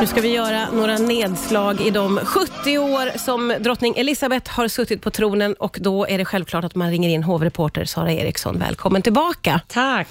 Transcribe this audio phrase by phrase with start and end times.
[0.00, 5.02] Nu ska vi göra några nedslag i de 70 år som drottning Elizabeth har suttit
[5.02, 8.58] på tronen och då är det självklart att man ringer in hovreporter Sara Eriksson.
[8.58, 9.60] Välkommen tillbaka.
[9.68, 10.08] Tack.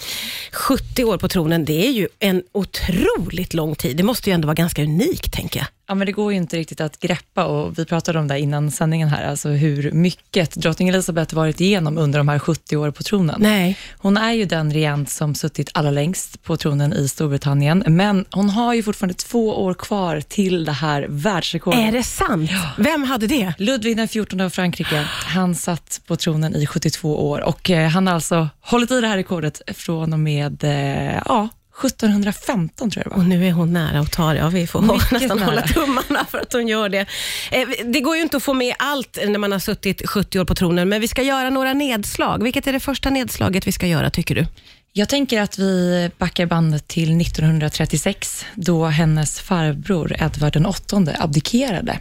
[0.51, 3.97] 70 år på tronen, det är ju en otroligt lång tid.
[3.97, 5.67] Det måste ju ändå vara ganska unikt, tänker jag.
[5.89, 8.71] Ja, men det går ju inte riktigt att greppa och vi pratade om det innan
[8.71, 13.03] sändningen här, alltså hur mycket drottning Elizabeth varit igenom under de här 70 åren på
[13.03, 13.35] tronen.
[13.39, 13.77] Nej.
[13.97, 18.49] Hon är ju den regent som suttit allra längst på tronen i Storbritannien, men hon
[18.49, 21.79] har ju fortfarande två år kvar till det här världsrekordet.
[21.79, 22.51] Är det sant?
[22.77, 23.53] Vem hade det?
[23.57, 28.07] Ludvig den 14 av Frankrike, han satt på tronen i 72 år och eh, han
[28.07, 31.49] har alltså hållit i det här rekordet från och med eh, ja,
[31.85, 33.23] 1715 tror jag det var.
[33.23, 34.39] Och nu är hon nära att ta det.
[34.39, 35.45] Ja, vi får Mycket nästan nära.
[35.49, 37.05] hålla tummarna för att hon gör det.
[37.51, 40.45] Eh, Det går ju inte att få med allt när man har suttit 70 år
[40.45, 42.43] på tronen, men vi ska göra några nedslag.
[42.43, 44.45] Vilket är det första nedslaget vi ska göra, tycker du?
[44.93, 51.99] Jag tänker att vi backar bandet till 1936, då hennes farbror Edvard den åttonde abdikerade.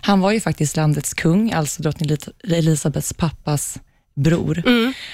[0.00, 2.16] Han var ju faktiskt landets kung, alltså drottning
[2.48, 3.78] Elisabeths pappas
[4.16, 4.62] bror.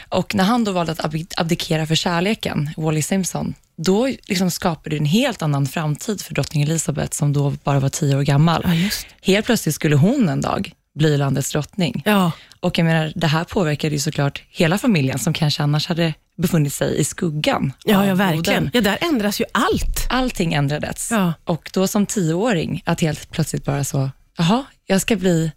[0.09, 4.97] Och när han då valde att abdi- abdikera för kärleken, Wally Simpson, då liksom skapade
[4.97, 8.63] det en helt annan framtid för drottning Elisabeth, som då bara var tio år gammal.
[8.65, 8.91] Ja.
[9.23, 12.03] Helt plötsligt skulle hon en dag bli landets drottning.
[12.05, 12.33] Ja.
[12.61, 16.73] Och jag menar, det här påverkade ju såklart hela familjen, som kanske annars hade befunnit
[16.73, 17.73] sig i skuggan.
[17.85, 18.71] Ja, ja, verkligen.
[18.73, 20.07] Ja, där ändras ju allt.
[20.11, 21.09] Allting ändrades.
[21.11, 21.33] Ja.
[21.45, 25.53] Och då som tioåring, att helt plötsligt bara så, jaha, jag ska bli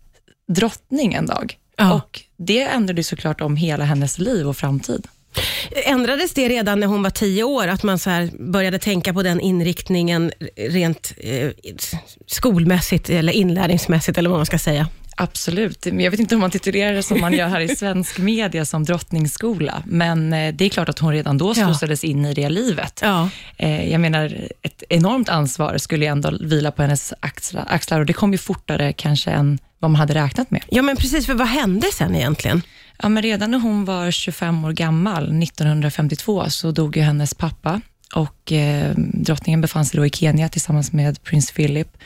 [0.47, 1.57] drottning en dag.
[1.77, 1.93] Ja.
[1.93, 5.07] Och det ändrade ju såklart om hela hennes liv och framtid.
[5.85, 9.23] Ändrades det redan när hon var tio år, att man så här började tänka på
[9.23, 11.49] den inriktningen rent eh,
[12.27, 14.87] skolmässigt eller inlärningsmässigt, eller vad man ska säga?
[15.19, 15.85] Absolut.
[15.85, 18.65] Men Jag vet inte om man titulerar det som man gör här i svensk media
[18.65, 21.65] som drottningsskola, men eh, det är klart att hon redan då Ja.
[21.65, 22.99] slussades in i det livet.
[23.03, 23.29] Ja.
[23.57, 27.13] Eh, Jag menar, ett enormt ansvar skulle ju ändå vila på hennes
[27.67, 30.63] axlar och det kom ju fortare kanske än vad man hade räknat med.
[30.69, 32.61] ja, men precis, för vad hände sen egentligen?
[33.01, 37.81] Ja, men redan när hon var 25 år gammal, 1952, så dog ju hennes pappa
[38.15, 41.97] och eh, drottningen befann sig då i Kenya tillsammans med prins Philip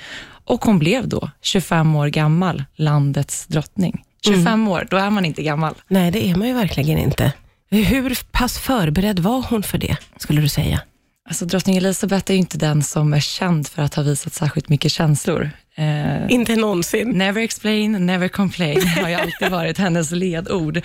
[0.46, 4.04] och hon blev då 25 år gammal, landets drottning.
[4.26, 5.74] 25 år, då är man inte gammal.
[5.88, 7.34] Nej, det är man ju verkligen inte.
[7.70, 10.82] Hur pass förberedd var hon för det, skulle du säga?
[11.30, 14.70] Alltså, drottning Elizabeth är ju inte den som är känd för att ha visat särskilt
[14.70, 15.50] mycket känslor.
[15.76, 17.10] Eh, Inte någonsin.
[17.10, 20.82] Never explain, never complain har ju alltid varit hennes ledord.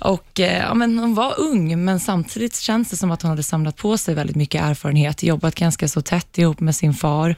[0.00, 3.42] Och, eh, ja, men hon var ung, men samtidigt känns det som att hon hade
[3.42, 7.34] samlat på sig väldigt mycket erfarenhet, jobbat ganska så tätt ihop med sin far,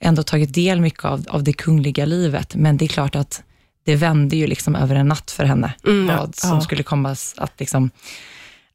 [0.00, 2.54] ändå tagit del mycket av, av det kungliga livet.
[2.54, 3.42] Men det är klart att
[3.86, 6.60] det vände ju liksom över en natt för henne, Mm, ja, vad som ja.
[6.60, 7.90] skulle komma att liksom,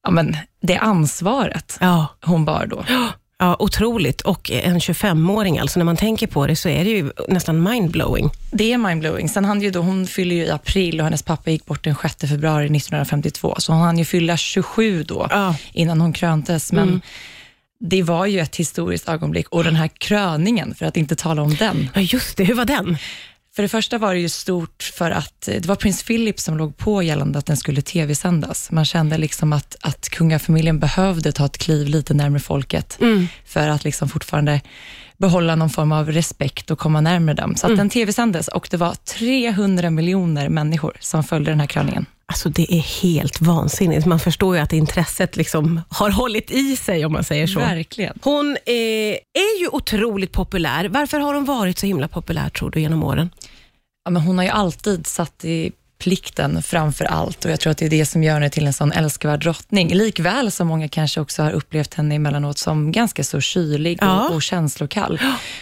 [0.03, 2.07] ja, men det ansvaret Ja.
[2.21, 2.85] hon bar då.
[3.43, 4.21] Ja, otroligt.
[4.21, 8.29] Och en 25-åring, alltså när man tänker på det så är det ju nästan mindblowing.
[8.51, 9.29] Det är mindblowing.
[9.29, 11.95] Sen hann ju då, hon fyller ju i april och hennes pappa gick bort den
[12.01, 15.55] 6 februari 1952, så hon hann ju fylla 27 då, Ja.
[15.73, 16.71] innan hon kröntes.
[16.71, 17.01] Men Mm.
[17.79, 21.55] det var ju ett historiskt ögonblick och den här kröningen, för att inte tala om
[21.55, 21.89] den.
[21.93, 22.43] Ja, just det.
[22.43, 22.97] Hur var den?
[23.55, 26.57] För det första var det ju stort för att eh, det var prins Philip som
[26.57, 28.71] låg på gällande att den skulle tv-sändas.
[28.71, 32.97] Man kände liksom att, att kungafamiljen behövde ta ett kliv lite närmare folket
[33.45, 34.61] för att liksom fortfarande
[35.17, 37.55] behålla någon form av respekt och komma närmare dem.
[37.55, 42.05] Så att den tv-sändes och det var 300 miljoner människor som följde den här kröningen.
[42.25, 44.05] Alltså det är helt vansinnigt.
[44.05, 47.59] Man förstår ju att intresset liksom har hållit i sig, om man säger så.
[47.59, 48.19] Verkligen.
[48.21, 48.73] Hon eh,
[49.33, 50.89] är ju otroligt populär.
[50.89, 53.29] Varför har hon varit så himla populär, tror du, genom åren?
[54.05, 57.77] Ja, men hon har ju alltid satt i plikten framför allt och jag tror att
[57.77, 59.93] det är det som gör henne till en sån älskvärd drottning.
[59.93, 64.27] Likväl som många kanske också har upplevt henne emellanåt som ganska så kylig Ja.
[64.29, 65.19] och, och känslokall.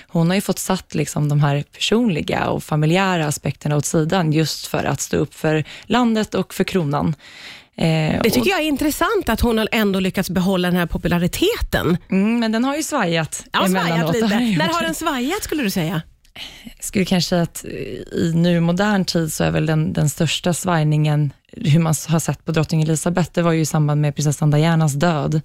[0.08, 4.68] Hon har ju fått satt liksom de här personliga och familjära aspekterna åt sidan just
[4.68, 7.16] för att stå upp för landet och för kronan.
[7.78, 11.98] Eh, Det tycker jag är intressant att hon har ändå lyckats behålla den här populariteten.
[12.06, 14.14] och, mm, men den har ju svajat Ja, svajat emellanåt.
[14.16, 14.26] lite.
[14.36, 16.02] Har den När har den svajat, skulle du säga?
[16.80, 17.66] Skulle kanske säga att
[18.12, 22.46] i nu modern tid så är väl den, den största svajningen, hur man har sett
[22.46, 25.42] på drottning Elizabeth, det var ju i samband med prinsessan Dianas död.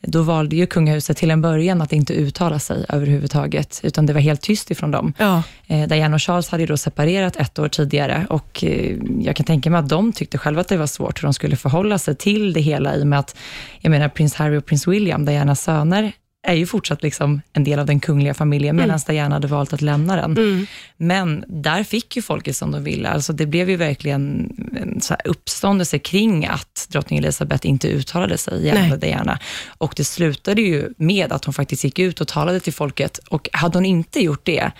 [0.00, 4.20] Då valde ju kungahuset till en början att inte uttala sig överhuvudtaget, utan det var
[4.20, 5.12] helt tyst ifrån dem.
[5.18, 5.42] Ja.
[5.66, 9.46] Eh, Diana och Charles hade ju då separerat ett år tidigare och eh, jag kan
[9.46, 12.16] tänka mig att de tyckte själva att det var svårt hur de skulle förhålla sig
[12.16, 13.36] till det hela i och med att,
[13.80, 16.12] jag menar, prins Harry och prins William, Dianas söner,
[16.46, 19.00] är ju fortsatt liksom en del av den kungliga familjen, medan mm.
[19.06, 20.36] Diana hade valt att lämna den.
[20.36, 20.66] Mm.
[20.96, 23.08] Men där fick ju folket som de ville.
[23.08, 28.66] Alltså det blev ju verkligen en så uppståndelse kring att drottning Elizabeth inte uttalade sig
[28.66, 29.38] gällande Diana.
[29.78, 33.18] Och det slutade ju med att hon faktiskt gick ut och talade till folket.
[33.18, 34.70] Och hade hon inte gjort det,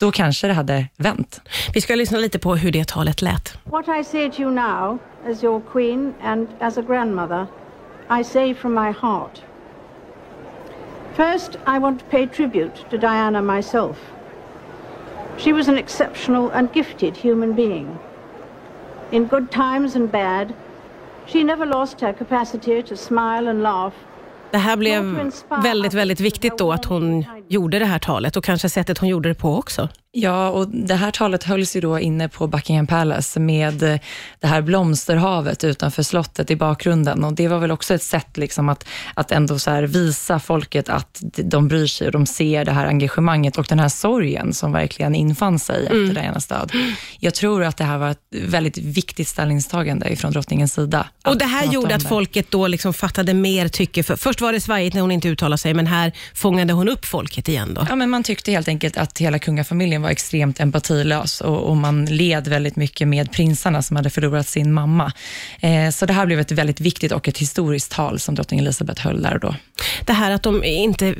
[0.00, 1.40] då kanske det hade vänt.
[1.74, 3.58] Vi ska lyssna lite på hur det talet lät.
[3.64, 4.98] What I say to you now,
[5.30, 7.46] as your queen and as a grandmother,
[8.20, 9.42] I say from my heart.
[11.14, 13.98] First, I want to pay tribute to Diana myself.
[15.36, 17.98] She was an exceptional and gifted human being.
[19.10, 20.54] In good times and bad,
[21.26, 23.94] she never lost her capacity to smile and laugh
[24.52, 25.30] Det här blev
[25.62, 29.28] väldigt, väldigt viktigt då att hon gjorde det här talet och kanske sättet hon gjorde
[29.28, 29.88] det på också.
[30.14, 34.00] Ja, och det här talet hölls ju då inne på Buckingham Palace med
[34.40, 37.24] det här blomsterhavet utanför slottet i bakgrunden.
[37.24, 41.22] Och Det var väl också ett sätt liksom att, att ändå så visa folket att
[41.36, 45.14] de bryr sig och de ser det här engagemanget och den här sorgen som verkligen
[45.14, 46.02] infann sig mm.
[46.02, 46.72] efter Dianas död.
[47.18, 51.06] Jag tror att det här var ett väldigt viktigt ställningstagande ifrån drottningens sida.
[51.24, 54.02] Och Det här gjorde att folket då liksom fattade mer tycke.
[54.02, 57.04] För, först var det svajigt när hon inte uttalade sig, men här fångade hon upp
[57.32, 57.86] folket igen då?
[57.88, 62.04] Ja, men man tyckte helt enkelt att hela kungafamiljen var extremt empatilös och, och, man
[62.04, 65.12] led väldigt mycket med prinsarna som hade förlorat sin mamma.
[65.60, 69.02] Eh, så det här blev ett väldigt viktigt och ett historiskt tal som drottning Elizabeth
[69.02, 69.54] höll där och då.
[70.06, 71.14] Det här att de inte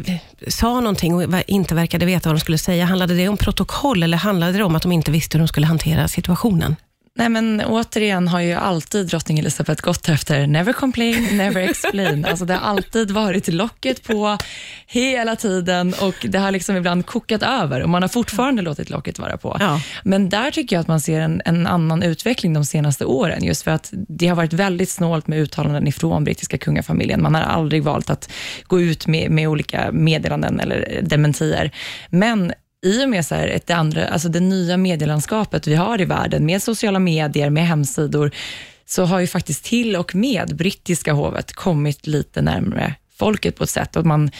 [0.48, 4.18] sa någonting och inte verkade veta vad de skulle säga, handlade det om protokoll eller
[4.18, 6.76] handlade det om att de inte visste hur de skulle hantera situationen?
[7.14, 12.24] Nej, men återigen har ju alltid drottning Elizabeth gått efter never complain, never explain.
[12.28, 14.38] alltså det har alltid varit locket på
[14.86, 19.18] hela tiden och det har liksom ibland kokat över och man har fortfarande låtit locket
[19.18, 19.56] vara på.
[19.60, 19.80] Ja.
[20.04, 23.62] Men där tycker jag att man ser en, en, annan utveckling de senaste åren, just
[23.62, 27.22] för att det har varit väldigt snålt med uttalanden ifrån brittiska kungafamiljen.
[27.22, 28.30] Man har aldrig valt att
[28.66, 31.70] gå ut med, med olika meddelanden eller dementier.
[32.10, 36.04] Men i och med så här, det, andra, alltså det nya medielandskapet vi har i
[36.04, 38.30] världen, med sociala medier, med hemsidor,
[38.86, 43.70] så har ju faktiskt till och med brittiska hovet kommit lite närmare folket på ett
[43.70, 44.30] sätt och man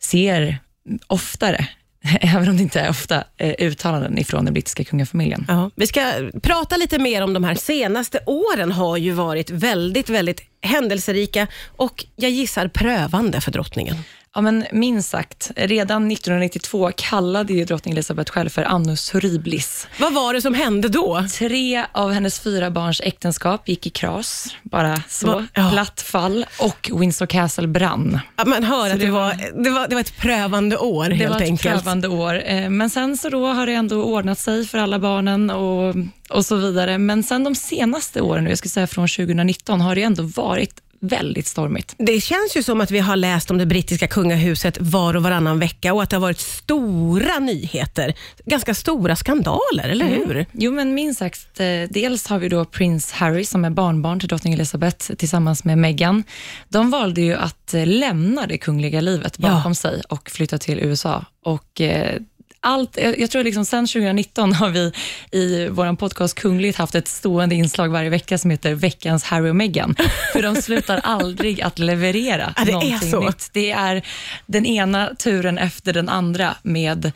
[0.00, 0.58] ser
[1.06, 1.68] oftare
[2.20, 5.44] även om det inte är ofta, eh, uttalanden ifrån den brittiska kungafamiljen.
[5.48, 10.08] Ja, vi ska prata lite mer om de här senaste åren har ju varit väldigt,
[10.08, 11.46] väldigt händelserika
[11.76, 13.96] och jag gissar prövande för drottningen.
[14.34, 15.50] Ja, men minst sagt.
[15.56, 19.88] Redan 1992 kallade ju drottning Elizabeth själv för annus horribilis.
[19.98, 21.24] Vad var det som hände då?
[21.38, 25.26] Tre av hennes fyra barns äktenskap gick i kras, bara så.
[25.26, 25.46] Va?
[25.54, 25.70] Ja.
[25.70, 28.20] Platt fall och Windsor Castle brann.
[28.36, 31.08] Ja, man hör så att det, det, var, det, var, det var ett prövande år
[31.08, 31.74] det helt var ett enkelt.
[31.74, 32.42] prövande år.
[32.44, 35.94] Eh, men sen så då har det ändå ordnat sig för alla barnen och,
[36.30, 36.98] och så vidare.
[36.98, 41.46] Men sen de senaste åren, jag skulle säga från 2019, har det ändå varit väldigt
[41.46, 41.94] stormigt.
[41.98, 45.58] Det känns ju som att vi har läst om det brittiska kungahuset var och varannan
[45.58, 48.14] vecka och att det har varit stora nyheter.
[48.44, 50.28] Ganska stora skandaler, eller mm.
[50.28, 50.46] hur?
[50.52, 51.60] Jo, men minst sagt.
[51.60, 55.78] Eh, dels har vi då prins Harry som är barnbarn till drottning Elizabeth tillsammans med
[55.78, 56.24] Meghan.
[56.68, 59.74] De valde ju att eh, lämna det kungliga livet bakom ja.
[59.74, 61.24] sig och flytta till USA.
[61.44, 62.20] Och eh,
[62.62, 64.92] allt, jag tror liksom sen 2019 har vi
[65.32, 69.56] i vår podcast Kungligt haft ett stående inslag varje vecka som heter Veckans Harry och
[69.56, 69.94] Meghan.
[70.32, 73.20] För de slutar aldrig att leverera ja, det någonting är så.
[73.20, 73.50] nytt.
[73.52, 74.06] Det är
[74.46, 77.12] den ena turen efter den andra med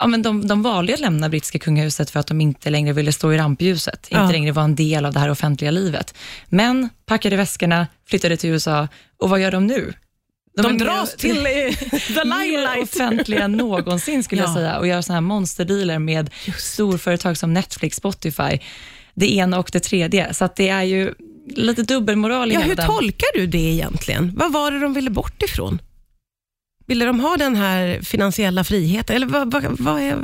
[0.00, 3.12] Ja, men de, de valde att lämna brittiska kungahuset för att de inte längre ville
[3.12, 4.22] stå i rampljuset, ja.
[4.22, 6.14] inte längre vara en del av det här offentliga livet.
[6.48, 8.88] Men packade väskorna, flyttade till USA
[9.18, 9.92] och vad gör de nu?
[10.56, 11.36] De, de dras till
[11.90, 12.76] the limelight.
[12.76, 14.46] Mer offentliga än någonsin skulle ja.
[14.46, 16.72] jag säga och gör såna här monsterdealer med Just.
[16.72, 18.58] storföretag som Netflix, Spotify,
[19.14, 20.34] det ena och det tredje.
[20.34, 21.14] Så att det är ju
[21.46, 22.86] lite dubbelmoral i ja, Hur den.
[22.86, 24.32] tolkar du det egentligen?
[24.36, 25.78] Vad var det de ville bort ifrån?
[26.86, 29.16] Ville de ha den här finansiella friheten?
[29.16, 30.18] Eller vad, vad, vad är...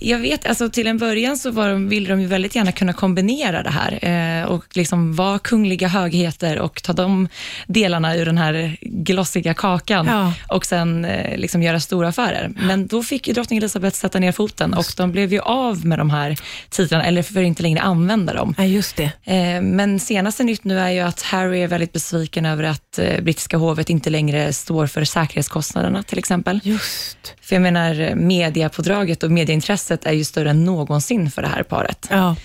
[0.00, 2.92] Jag vet, alltså till en början så var de, ville de ju väldigt gärna kunna
[2.92, 7.28] kombinera det här eh, och liksom vara kungliga högheter och ta de
[7.66, 10.32] delarna ur den här glossiga kakan ja.
[10.48, 12.50] och sen eh, liksom göra stora affärer.
[12.56, 15.98] Men då fick ju drottning Elizabeth sätta ner foten och de blev ju av med
[15.98, 16.36] de här
[16.70, 18.54] titlarna, eller för inte längre använda dem.
[18.58, 19.10] Ja, just det.
[19.24, 23.20] Eh, men senaste nytt nu är ju att Harry är väldigt besviken över att eh,
[23.20, 26.60] brittiska hovet inte längre står för säkerhetskostnaderna till exempel.
[26.64, 27.34] Just.
[27.40, 31.62] För jag menar, mediapådraget och medieintresset intresset är ju större än någonsin för det här
[31.62, 32.06] paret.
[32.10, 32.36] Ja.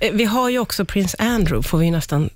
[0.00, 2.30] Eh, vi har ju också prins Andrew, får vi nästan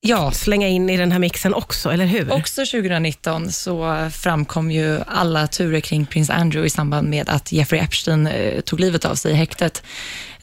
[0.00, 2.32] Ja, slänga in i den här mixen också, eller hur?
[2.32, 7.80] Också 2019 så framkom ju alla turer kring prins Andrew i samband med att Jeffrey
[7.80, 9.82] Epstein eh, tog livet av sig i häktet.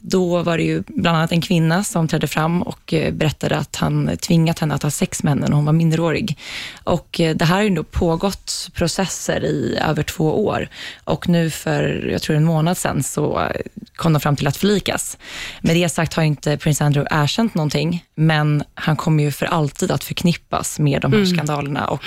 [0.06, 3.76] Då var det ju bland annat en kvinna som trädde fram och eh, berättade att
[3.76, 6.38] han tvingat henne att ha sex med henne när hon var minderårig.
[6.84, 10.68] Och eh, det här har ju då pågått processer i över två år
[11.04, 13.60] och nu för, jag tror en månad sedan, så eh,
[13.96, 15.18] kom de fram till att förlikas.
[15.60, 19.90] Med det sagt har inte prins Andrew erkänt någonting, men han kommer ju för alltid
[19.90, 21.36] att förknippas med de här Mm.
[21.36, 22.02] skandalerna och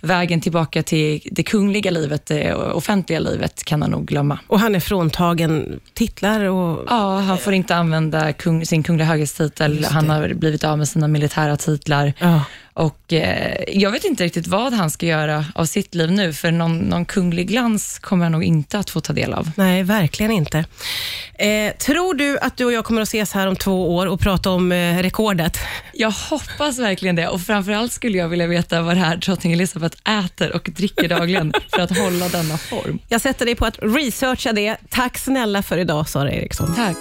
[0.00, 4.38] vägen tillbaka till det kungliga livet, det offentliga livet, kan han nog glömma.
[4.46, 6.84] Och han är fråntagen titlar och...
[6.88, 9.84] Ja, han får inte använda kung, sin kungliga höghetstitel.
[9.84, 12.12] Han har blivit av med sina militära titlar.
[12.18, 12.44] Ja.
[12.74, 16.50] Och eh, Jag vet inte riktigt vad han ska göra av sitt liv nu, för
[16.50, 19.50] någon, någon kunglig glans kommer han nog inte att få ta del av.
[19.56, 20.64] Nej, verkligen inte.
[21.34, 24.20] Eh, tror du att du och jag kommer att ses här om två år och
[24.20, 25.58] prata om eh, rekordet?
[25.92, 29.96] Jag hoppas verkligen det och framförallt skulle jag vilja veta vad det här drottning Elizabeth
[30.24, 32.98] äter och dricker dagligen för att hålla denna form.
[33.08, 34.76] Jag sätter dig på att researcha det.
[34.90, 36.74] Tack snälla för idag, Sara Eriksson.
[36.74, 36.96] Tack.